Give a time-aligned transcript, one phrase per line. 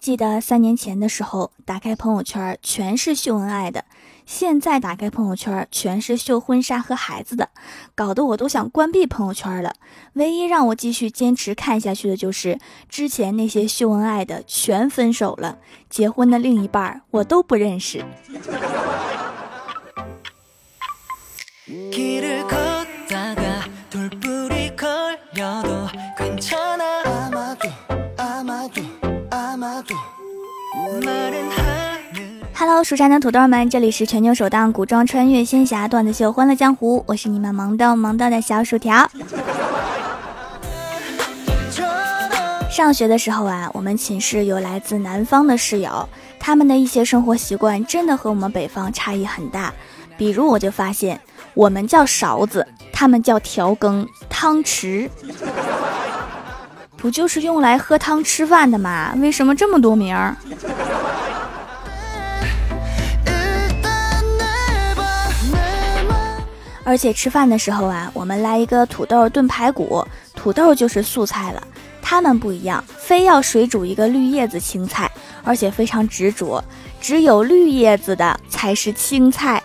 [0.00, 3.84] 记得三年前的时候，打开朋友圈全是秀恩爱的，
[4.24, 7.50] 现在打开朋友圈全是秀婚纱和孩子的，
[7.94, 9.74] 搞得我都想关闭朋友圈了。
[10.14, 12.58] 唯一让我继续坚持看下去的就是
[12.88, 15.58] 之前那些秀恩爱的全分手了，
[15.90, 18.02] 结婚的另一半我都不认识。
[32.54, 39.10] Hello，蜀山的土豆们，这里是全球首档古装穿越仙侠段子秀《欢乐江湖》，我是你们萌豆萌豆的小薯条。
[42.70, 46.08] 上学的时候啊，我们寝室有来自南方的室友，
[46.38, 49.72] 他们的一些生活习惯真的和我们北方差异很大。
[50.16, 51.20] 比如，我就发现
[51.54, 55.08] 我们叫勺子，他们叫调羹、汤匙。
[57.00, 59.14] 不就是用来喝汤吃饭的吗？
[59.16, 60.36] 为什么这么多名儿？
[66.84, 71.62] 而且吃饭的时候啊，我们来一个土豆炖排骨，土豆就是素菜了。
[72.02, 75.10] 他们不一样，非要水煮一个绿叶子青菜，
[75.42, 76.62] 而且非常执着，
[77.00, 79.62] 只有绿叶子的才是青菜。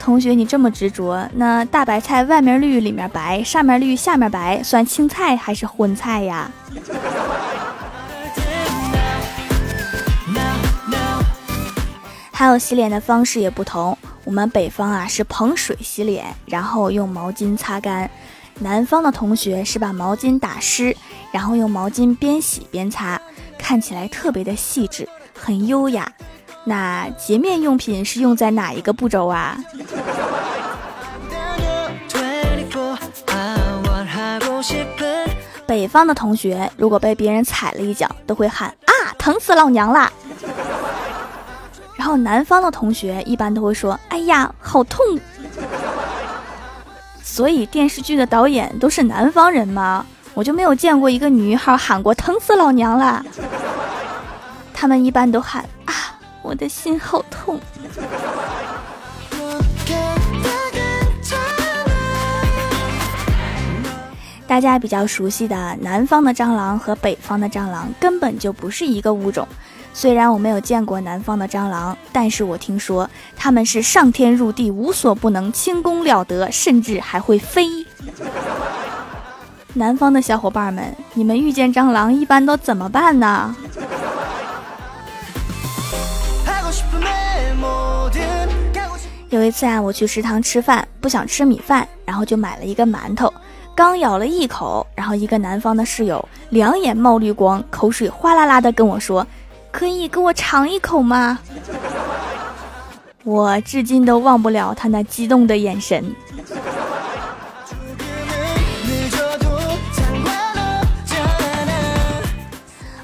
[0.00, 6.50] 同学，你这么执着，那大白菜外面绿里面白，上面绿下面白，算青菜还是荤菜呀？
[12.32, 18.08] 还有洗脸的方式也不同，我们北方啊是捧水洗脸，然后用毛巾擦干；
[18.60, 20.96] 南方的同学是把毛巾打湿，
[21.30, 23.20] 然后用毛巾边洗边擦，
[23.58, 25.06] 看起来特别的细致，
[25.38, 26.10] 很优雅。
[26.64, 29.56] 那洁面用品是用在哪一个步骤啊？
[35.66, 40.12] 北方的同学如果被别人踩了一脚，都会喊啊，疼死老娘啦！
[41.96, 45.04] 然后南方的同学一般都会说，哎呀，好痛！
[47.22, 50.04] 所以电视剧的导演都是南方人吗？
[50.34, 53.24] 我就没有见过一个女孩喊过疼死老娘啦！
[54.74, 55.94] 他们一般都喊啊。
[56.42, 57.60] 我的心好痛。
[64.50, 69.46] 大家比较熟悉的南方的蟑螂和北方的蟑螂根本就不是一个物种。
[69.94, 77.64] 虽然我没有见过南方的蟑螂，但是我听说他们是上天入地无所不能，轻功了得，甚至还会飞。
[79.74, 83.54] 南方的小伙伴们，你们遇见蟑螂一般都怎么办呢？
[89.28, 93.32] 有一次啊，我去食堂吃饭，不想吃米饭，然后就买了一个馒头。
[93.80, 99.26] 刚咬了一口，然后一个南方的室友两眼冒绿光，口水哗啦啦的跟我说
[99.72, 101.38] ：“可以给我尝一口吗？”
[103.24, 106.14] 我至今都忘不了他那激动的眼神。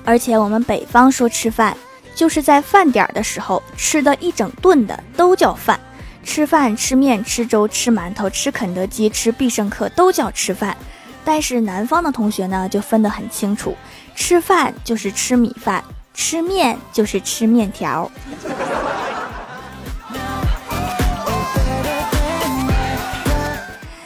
[0.04, 1.74] 而且我们北方说吃饭，
[2.14, 5.80] 就是在饭点的时候吃的一整顿的都叫饭。
[6.26, 10.76] 吃饭、吃面、吃粥、吃馒头、吃肯德基、吃必胜客都叫吃饭，
[11.24, 13.74] 但是南方的同学呢就分得很清楚，
[14.14, 15.82] 吃饭就是吃米饭，
[16.12, 18.10] 吃面就是吃面条。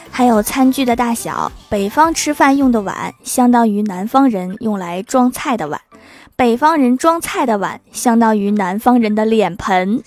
[0.09, 5.81] 还有餐具的大小，北方吃饭用的碗相当于南方人用来装菜的碗，
[6.35, 10.03] 北方人装菜的碗相当于南方人的脸盆。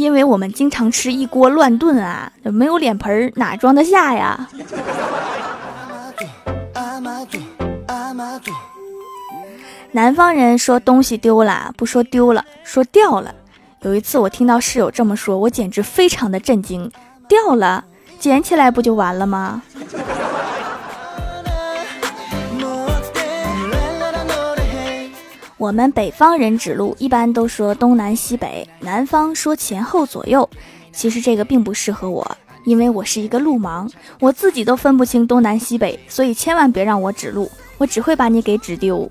[0.00, 4.48] 因为我们经常吃一锅乱炖啊，没有脸盆哪装得下呀？
[9.92, 13.34] 南方人说东西丢了不说丢了，说掉了。
[13.82, 16.90] 有一次我听到室友这么说，我简直非常的震惊。
[17.28, 17.84] 掉了，
[18.18, 19.62] 捡起来不就完了吗？
[25.60, 30.48] 我们北方人指路一般都说东南西北，南方说前后左右。
[30.90, 32.26] 其实这个并不适合我，
[32.64, 33.86] 因为我是一个路盲，
[34.20, 39.06] 我自己都分不清东南西北，所以千万别让我指路，我只会把你给指丢。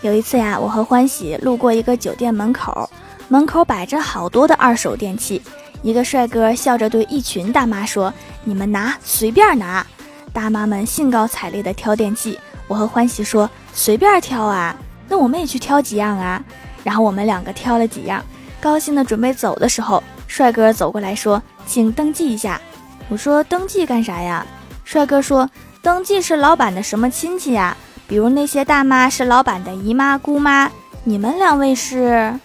[0.00, 2.88] 有一次呀，我和欢喜路过一个酒店门口，
[3.28, 5.42] 门口摆着好多的二手电器。
[5.82, 8.12] 一个帅哥笑着对一群大妈说
[8.44, 9.86] ：“你们拿，随便拿。”
[10.32, 12.38] 大妈们兴高采烈地挑电器。
[12.68, 14.76] 我和欢喜说：“随便挑啊，
[15.08, 16.42] 那我们也去挑几样啊。”
[16.84, 18.24] 然后我们两个挑了几样，
[18.60, 22.60] 高兴地准备走的时候，帅哥走过来说：“请登记一下。”
[23.08, 24.46] 我说登记干啥呀？
[24.84, 25.48] 帅哥说
[25.82, 27.76] 登记是老板的什么亲戚呀？
[28.06, 30.70] 比如那些大妈是老板的姨妈姑妈，
[31.04, 32.38] 你们两位是？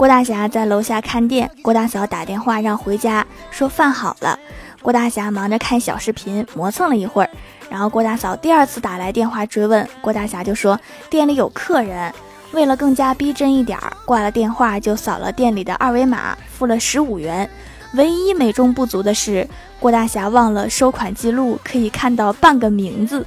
[0.00, 4.38] 郭大侠在楼下看店，郭大嫂打电话让回家，说饭好了。
[4.80, 7.28] 郭大侠忙着看小视频，磨蹭了一会儿，
[7.68, 10.80] 然后郭大嫂第二次打来电话追问，郭大侠就说
[11.10, 12.10] 店里有客人。
[12.52, 17.46] 为了更加逼真一点儿，挂了电话就扫了店里的二维码，付了十五元。
[17.92, 19.46] 唯一美中不足的是，
[19.78, 23.26] 郭大侠忘了收款记录可以看到半个名字。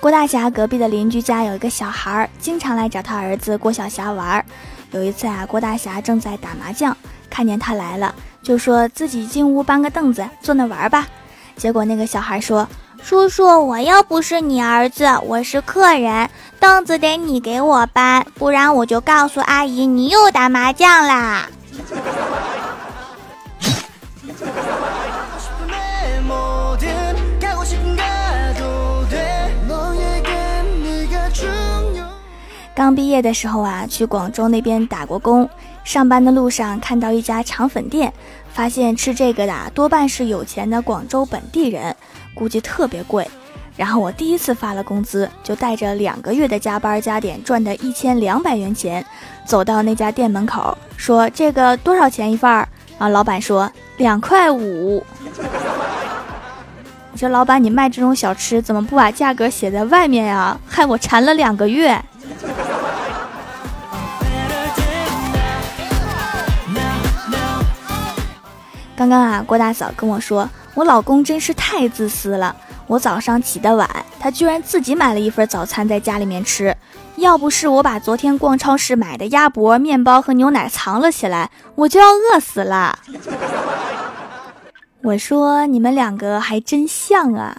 [0.00, 4.44] 郭大侠隔壁的邻居家有一个小孩儿，经常来找他儿子郭小霞玩儿。
[4.92, 6.96] 有一次啊，郭大侠正在打麻将，
[7.28, 8.14] 看见他来了。
[8.42, 11.06] 就说自己进屋搬个凳子坐那玩吧，
[11.54, 12.66] 结果那个小孩说
[13.04, 21.46] ：“叔叔，我又不是你儿子，我是客人，凳子得你给我搬，不然我就告诉阿姨你又打麻将啦。”
[32.80, 35.46] 刚毕业的时候啊，去广州那边打过工。
[35.84, 38.10] 上班的路上看到一家肠粉店，
[38.54, 41.94] 发现吃这个的多半是有钱的广州本地人，
[42.32, 43.28] 估计特别贵。
[43.76, 49.04] 然后我第一次发了工资，就带着两个月的加班加点赚的一千两百元钱，
[49.44, 52.66] 走到那家店门口，说这个多少钱一份儿？
[52.98, 55.04] 然后老板说两块五。
[57.12, 60.58] 我说老板，你卖这种小吃怎么不把价格写在外面呀？
[60.66, 62.02] 害我馋了两个月。
[69.00, 72.54] 刚刚啊，郭大嫂跟我说，我老公真是太自私了。
[72.86, 73.88] 我早上起得晚，
[74.18, 76.76] 他居然自己买了一份早餐在家里面吃。
[77.16, 82.98] 要不是我把昨天逛超市买的鸭脖、面包和牛奶藏了起来，我就要饿死了。
[85.02, 87.56] 我说你们两个还真像啊。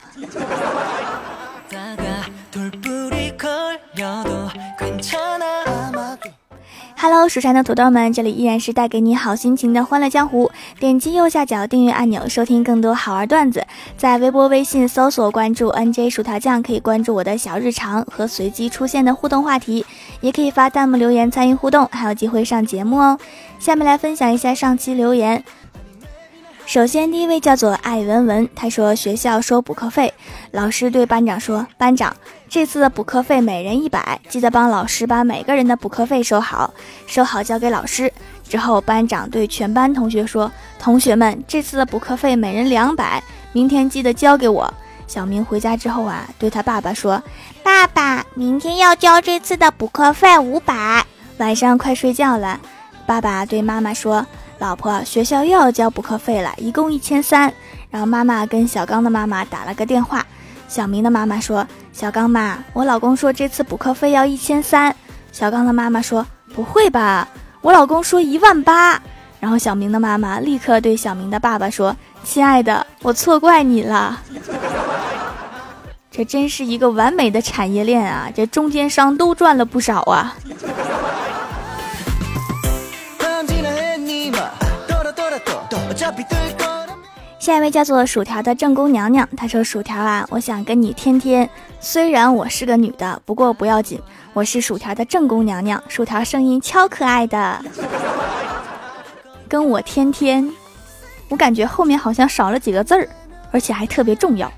[7.04, 10.52] Hello，蜀山的土豆们，这里依然是带给你好心情的欢乐江湖。
[10.80, 13.66] 点击右下角订阅按钮，收听更多好玩段子。
[13.98, 19.84] 在微博、微信搜索关注 NJ 薯条酱，可以关注我的小日常和随机出现的互动话题，
[20.20, 23.18] 也可以发弹幕留言参与互动，还有机会上节目哦。
[23.58, 25.44] 下面来分享一下上期留言。
[26.66, 30.14] 首先，第一位叫做艾文文，他说学校收补课费，
[30.52, 32.16] 老师对班长说：“班长，
[32.48, 36.74] 这次的补课费每人一百，记得帮老师把每个人的补课费收好，
[37.08, 38.12] 收好交给老师。”
[38.48, 40.50] 之后，班长对全班同学说
[40.80, 43.22] ：“同学们，这次的补课费每人两百，
[43.52, 44.74] 明天记得交给我。”
[45.08, 47.22] 小明回家之后啊，对他爸爸说
[47.62, 51.06] ：“爸爸，明天要交这次的补课费五百。”
[51.38, 52.58] 晚上快睡觉了，
[53.06, 54.26] 爸爸对妈妈说。
[54.62, 57.52] 老婆，学校又要交补课费了，一共一千三。
[57.90, 60.24] 然后妈妈跟小刚的妈妈打了个电话，
[60.68, 64.96] 小明的妈妈说：“小刚妈，我老公说这次补课费要一千三。”
[65.34, 66.24] 小刚的妈妈说
[66.54, 67.28] ：“不会吧，
[67.62, 69.02] 我老公说一万八。”
[69.42, 74.22] 然后小明的妈妈立刻对小明的爸爸说：“亲爱的，我错怪你了。”
[76.12, 78.30] 这真是一个完美的产业链啊！
[78.36, 80.36] 这中间商都赚了不少啊。
[87.38, 91.48] 下一位叫做薯条的正宫娘娘，她说：“薯条啊，我想跟你天天。
[91.80, 94.02] 虽然我是个女的，不过不要紧，
[94.34, 95.82] 我是薯条的正宫娘娘。
[95.88, 97.64] 薯条声音超可爱的，
[99.48, 100.52] 跟我天天。
[101.30, 103.08] 我感觉后面好像少了几个字儿，
[103.52, 104.52] 而且还特别重要。”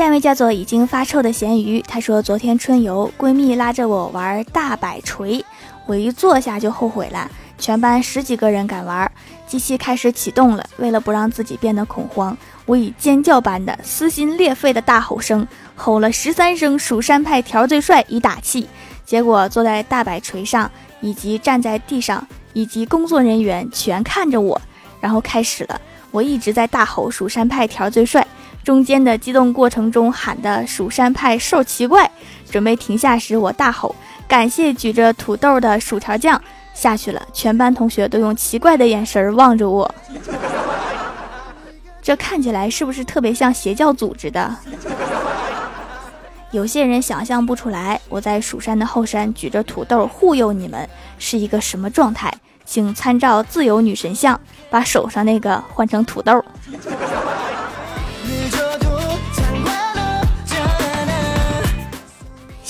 [0.00, 5.44] 下一位叫做已经发臭的咸鱼，她说：“昨天春游，闺蜜拉着我玩大摆锤。”
[5.84, 7.30] 我一坐下就后悔了。
[7.58, 9.12] 全班十几个人敢玩，
[9.46, 10.64] 机器开始启动了。
[10.78, 18.66] 为了不让自己变得恐慌，我以尖叫般的撕心裂肺的大吼声吼了十三声“蜀山派条最帅”以打气。
[19.04, 20.70] 结果坐在大摆锤上，
[21.02, 24.58] 以及站在地上，以及工作人员全看着我，
[24.98, 25.78] 然后开始了。
[26.10, 28.26] 我一直在大吼“蜀山派条最帅”，
[28.62, 32.10] 中间的激动过程中喊的“蜀山派兽奇怪”，
[32.50, 33.94] 准备停下时，我大吼。
[34.28, 36.40] 感谢举着土豆的薯条酱
[36.72, 39.92] 下去了，全班同学都用奇怪的眼神望着我，
[42.00, 44.56] 这看起来是不是特别像邪教组织的？
[46.52, 50.88] 有些人想象不出来，我在蜀山的后山举着土豆忽悠你们
[51.18, 52.32] 是一个什么状态，
[52.64, 54.38] 请参照自由女神像，
[54.68, 56.44] 把手上那个换成土豆。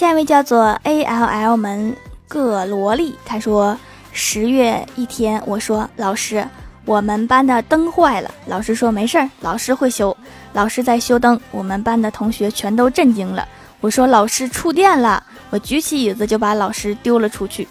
[0.00, 1.94] 下一位叫做 A L L 门
[2.26, 3.78] 个萝莉，他说
[4.12, 6.42] 十月一天，我说老师，
[6.86, 10.16] 我们班的灯坏了，老师说没事儿，老师会修。
[10.54, 13.46] 老师在修灯，我们班的同学全都震惊了。
[13.82, 17.68] 我说老师触电了，我举起椅子就把老师丢了出去。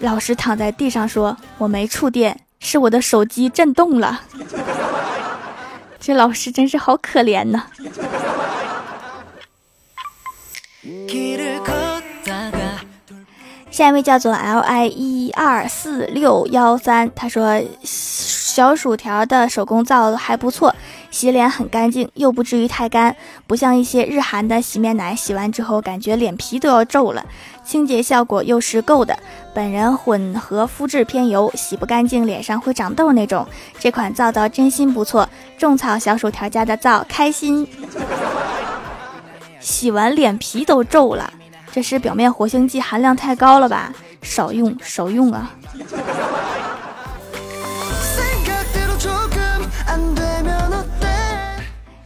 [0.00, 4.22] 老师躺在地上说：“我没触电，是我的手机震动了。
[6.02, 7.66] ”这老师真是好可怜呐。
[13.74, 20.72] 下一位叫做 L I 一二四六幺三，他说小薯条的手工皂还不错。
[21.10, 23.16] 洗脸很干净，又不至于太干，
[23.48, 27.26] 不像一些日韩的洗面奶，洗完之后感觉脸皮都要皱了。
[27.64, 29.18] 清洁效果又是够的。
[29.52, 33.44] 本人混合肤质偏油，洗不干净脸上会长痘那种。
[33.80, 35.28] 这款皂皂真心不错，
[35.58, 37.66] 种草小薯条家的皂，开心。
[39.58, 41.32] 洗完脸皮都皱了，
[41.74, 43.92] 这是表面活性剂含量太高了吧？
[44.22, 45.50] 少用少用啊。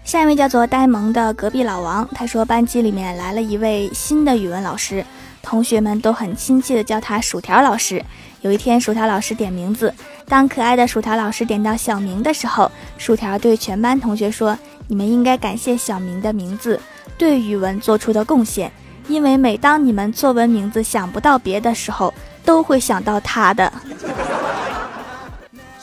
[0.04, 5.04] 下一位叫做呆萌的隔壁老王，他说班级里面来了一位新的语文老师，
[5.42, 8.02] 同学们都很亲切的叫他薯条老师。
[8.40, 9.92] 有一天，薯条老师点名字，
[10.26, 14.58] 当可爱的薯条老师点到小明的时候，薯条对全班同学说
[14.88, 16.80] ：“你们应该感谢小明的名字
[17.18, 18.72] 对语文做出的贡献，
[19.08, 23.72] 因为每当你们作文名字想不到别的时候，都会想到他的。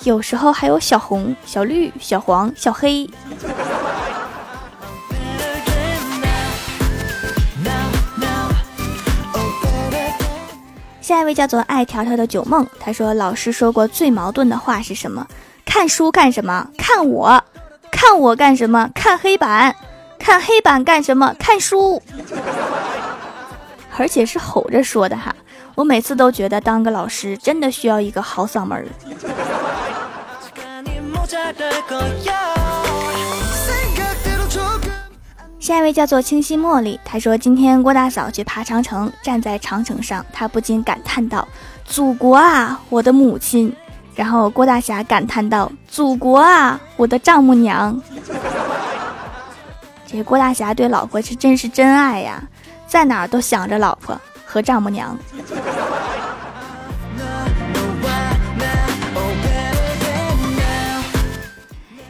[0.03, 3.09] 有时候还有小红、小绿、小黄、小黑。”
[11.01, 15.27] 下一位叫做爱条条的九梦，他说：“老师说过最矛盾的话是什么？
[15.63, 16.67] 看书干什么？
[16.77, 17.43] 看我，
[17.91, 18.89] 看我干什么？
[18.95, 19.75] 看黑板，
[20.17, 21.35] 看黑板干什么？
[21.37, 22.01] 看书。
[23.97, 25.35] 而且是吼着说的哈。
[25.75, 28.85] 我每次都觉得当个老师真的需要一个好嗓门儿。”
[35.59, 41.47] 下一位叫做清新茉莉，她说今天郭大嫂去爬长城，站在长城上，她不禁感叹道
[41.83, 43.75] ：“祖国啊，我的母亲。”
[44.13, 47.99] 然后郭大侠感叹道：“祖国啊，我的丈母娘。
[50.05, 52.43] ”这郭大侠对老婆是真是真爱呀，
[52.87, 55.17] 在哪儿都想着老婆和丈母娘。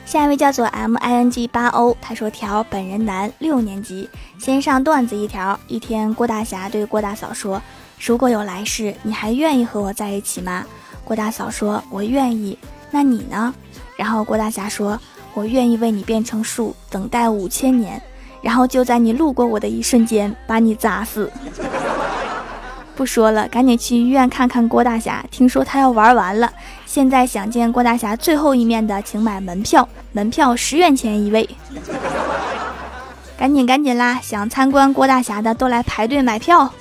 [0.05, 4.10] 下一位叫做 M I N G 八 O，他说条本人男，六年级。
[4.39, 5.60] 先上段子一条。
[5.67, 7.62] 一天，郭大侠对郭大嫂说
[8.00, 10.63] ：“如果有来世，你还愿意和我在一起吗？”
[11.03, 12.58] 郭大嫂说：“我愿意。”
[12.91, 13.53] 那你呢？
[13.98, 14.98] 然后郭大侠说
[15.34, 18.01] ：“我愿意为你变成树，等待五千年，
[18.46, 21.32] 然后就在你路过我的一瞬间，把你砸死。
[22.96, 25.25] ”不说了，赶紧去医院看看郭大侠。
[25.32, 26.54] 听说他要玩完了，
[26.86, 31.50] 现在想见郭大侠最后一面的，请买门票，门票十元钱一位。
[33.36, 34.20] 赶紧赶紧啦！
[34.22, 36.72] 想参观郭大侠的都来排队买票。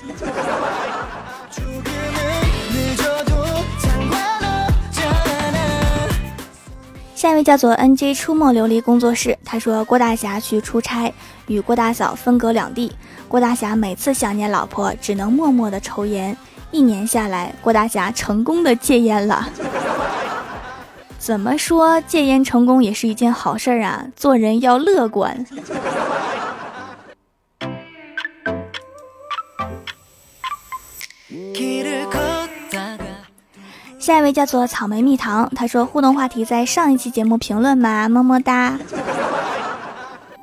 [7.24, 11.10] 下一位叫做 N J 出没琉璃工作室，他说郭大侠去出差，
[11.46, 12.92] 与郭大嫂分隔两地。
[13.28, 16.36] 郭大侠每次想念老婆，只能默默的抽烟。
[16.70, 19.48] 一年下来，郭大侠成功的戒烟了。
[21.18, 24.04] 怎么说戒烟成功也是一件好事啊？
[24.14, 25.46] 做人要乐观。
[34.04, 38.06] 下一位叫做草莓蜜糖，他说互动话题在上一期节目评论吗？
[38.06, 38.78] 么么哒。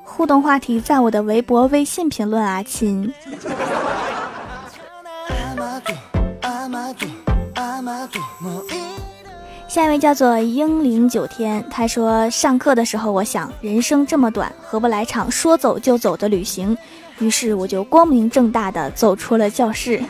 [0.03, 3.13] 互动话题在我的微博、微信评论啊，亲。
[9.67, 16.75] 下一位叫做英灵九天，他说上课的时候，我想人生这么短，何不来场说走就走的旅行？
[17.19, 20.01] 于是我就光明正大的走出了教室。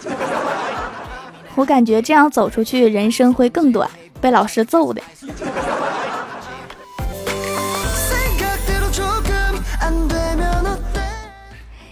[1.55, 3.89] 我感觉这样走出去，人生会更短，
[4.19, 5.01] 被老师揍的。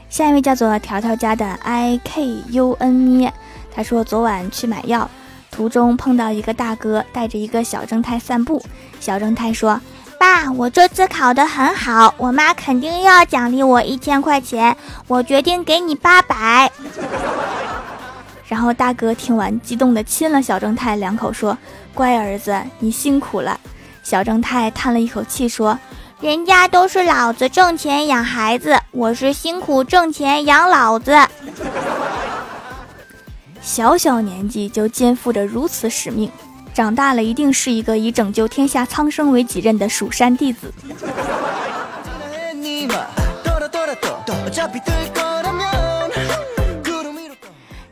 [0.09, 3.33] 下一位叫做条条家的 I K U N 咩，
[3.73, 5.09] 他说昨晚去买药，
[5.49, 8.61] 途中碰到一个大哥带着一个小正太散步。
[8.99, 9.79] 小正太说
[10.19, 14.75] ：“爸，我这次考得很好，我妈肯定要奖励我一千块钱，
[15.07, 16.69] 我决定给你八百。
[18.49, 21.55] 然后大哥听完，激动地亲了小正太两口，说
[21.93, 23.59] ：“乖儿子，你辛苦了。”
[24.01, 25.77] 小正太叹了一口气，说
[26.19, 31.15] ：“人家都是老子挣钱养孩子，我是辛苦挣钱养老子。
[33.61, 36.31] 小小年纪就肩负着如此使命，
[36.73, 40.73] 长大了一定是一个以拯救天下苍生为己任的蜀山弟子。”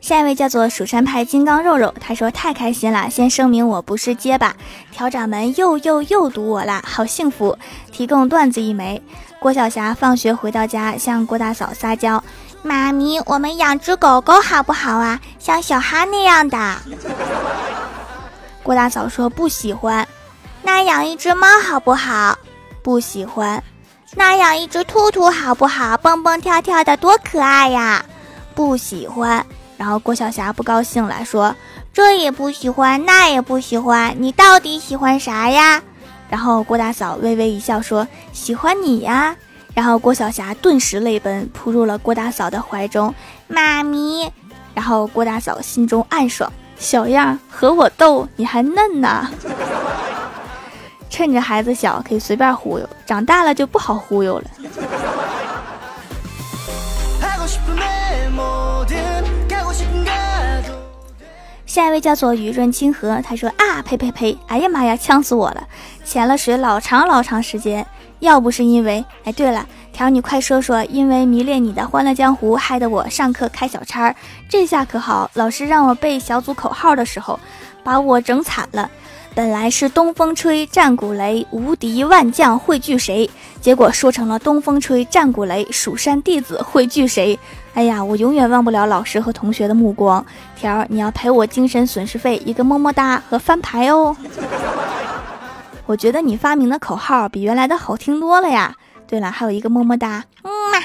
[0.08, 4.56] 下一位叫做蜀山派金刚肉肉，他说太开心了，先声明我不是结巴，
[4.90, 7.58] 调掌门又又又堵我了，好幸福。
[7.92, 9.04] 提供段子一枚，
[9.38, 12.24] 郭晓霞放学回到家，向郭大嫂撒娇
[12.64, 15.20] ：“妈咪，我们养只狗狗好不好啊？
[15.40, 16.58] 像小哈那样的。”
[18.64, 20.08] 郭大嫂说不喜欢。
[20.64, 22.40] 那养一只猫好不好？
[22.82, 23.62] 不喜欢。
[24.16, 25.98] 那养一只兔兔好不好？
[25.98, 28.06] 蹦蹦跳跳的多可爱呀！
[28.56, 29.46] 不喜欢。
[29.78, 31.56] 然后郭晓霞不高兴了，说
[31.94, 35.82] ：“这也不喜欢，那也不喜欢，你到底喜欢啥呀？”
[36.30, 39.36] 然后郭大嫂微微一笑，说：“喜欢你呀。”
[39.76, 43.14] 然后郭晓霞顿时泪奔，扑入了郭大嫂的怀中，
[43.48, 44.32] 妈咪。
[44.74, 49.30] 然后郭大嫂心中暗爽，小样和我斗，你还嫩呢。
[51.10, 54.46] 趁着孩子小，可以随便忽悠，长大了就不好忽悠了。
[61.78, 65.68] 下一位叫做雨润清河，他说啊呸呸呸，哎呀妈呀，呛死我了！
[66.04, 67.86] 潜了水老长老长时间，
[68.18, 69.06] 要不是因为……
[69.26, 74.16] 哎，对了，条你快说说，因为迷恋你的《欢乐江湖》，害得我上课开小差儿，
[74.50, 77.40] 这下可好，老师让我背小组口号的时候，
[77.84, 78.90] 把我整惨了。
[79.38, 83.30] 本来是东风吹，战鼓擂，无敌万将汇聚谁？
[83.62, 87.38] 结果说成了东风吹，战鼓擂，蜀山弟子汇聚谁？
[87.76, 90.26] 哎呀，我永远忘不了老师和同学的目光。
[90.56, 94.18] 条儿，你要赔我精神损失费一个么么哒和翻牌哦。
[95.86, 98.74] 我觉得你发明的口号比原来的好听多了呀。
[99.06, 100.82] 对了，还有一个么么哒，嗯嘛。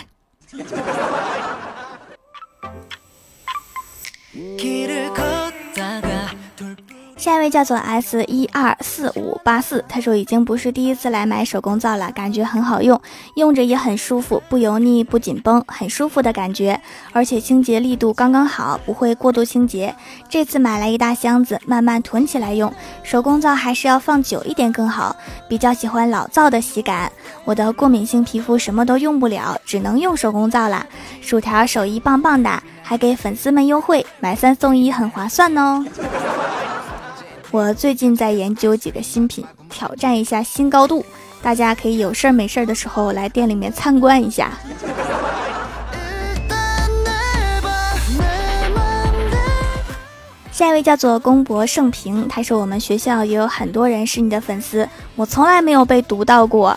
[7.23, 13.01] 下一位叫做 S 一二四五八四，他说已经不是第一次来买手工皂了，感觉很好用，
[13.37, 16.81] 用着也很舒服，不油腻不紧绷，很舒服的感觉，
[17.13, 19.95] 而且清洁力度刚刚好，不会过度清洁。
[20.29, 22.75] 这次买来一大箱子，慢慢囤起来用。
[23.05, 25.15] 手工皂还是要放久一点更好，
[25.49, 27.13] 比较喜欢老皂的洗感。
[27.45, 30.85] 我的过敏性皮肤什么都用不了，只能用手工皂啦。
[31.21, 35.85] 薯条手艺棒棒的，还给粉丝们优惠，买三送一，很划算哦。
[37.53, 41.05] 我最近在研究几个新品，挑战一下新高度，
[41.43, 44.51] 大家可以有事儿没事儿的时候来店里面参观一下。
[50.51, 56.75] 下一位叫做公博盛平，他说我们学校也有很多人是你的粉丝，我从来没有被读到过，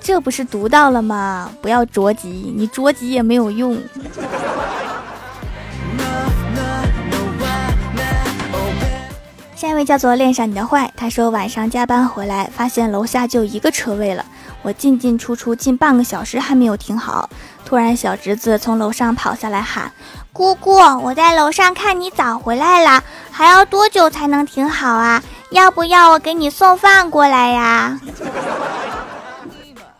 [0.00, 1.48] 这不是读到了吗？
[1.62, 3.78] 不要着急，你着急也没有用。
[9.80, 14.22] 位叫做恋上你的坏，他说晚上加班回来，发现楼下就一个车位了，
[14.60, 17.30] 我进进出出近半个小时还没有停好，
[17.64, 19.90] 突然小侄子从楼上跑下来喊
[20.34, 25.22] ：“姑姑，我在楼上看你早回来了，还要多久才能停好啊？
[25.50, 27.98] 要不要我给你送饭过来呀？”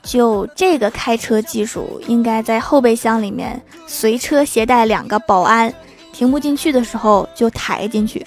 [0.03, 5.73] 就这个开车技术，应该在后备箱里面随车携带两个保安，
[6.13, 8.27] 停不进去的时候就抬进去。